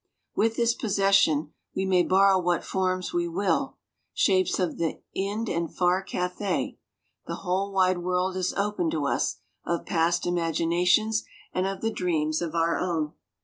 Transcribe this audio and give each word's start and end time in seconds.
With 0.35 0.55
this 0.55 0.73
possession 0.73 1.53
we 1.75 1.85
may 1.85 2.01
borrow 2.01 2.39
what 2.39 2.63
forms 2.63 3.13
we 3.13 3.27
will 3.27 3.77
shapes 4.15 4.57
of 4.57 4.79
the 4.79 4.99
Ind 5.13 5.47
and 5.47 5.71
far 5.71 6.01
Cathay 6.01 6.79
the 7.27 7.35
whole 7.45 7.71
wide 7.71 7.99
world 7.99 8.35
is 8.35 8.51
open 8.55 8.89
to 8.89 9.05
us 9.05 9.35
of 9.63 9.85
past 9.85 10.25
imaginations 10.25 11.23
and 11.53 11.67
of 11.67 11.81
the 11.81 11.91
dreams 11.91 12.41
of 12.41 12.55
our 12.55 12.79
own. 12.79 13.13